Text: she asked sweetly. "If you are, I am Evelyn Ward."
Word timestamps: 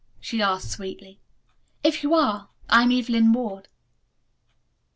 she 0.19 0.41
asked 0.41 0.71
sweetly. 0.71 1.19
"If 1.83 2.01
you 2.01 2.15
are, 2.15 2.49
I 2.67 2.81
am 2.81 2.91
Evelyn 2.91 3.31
Ward." 3.33 3.67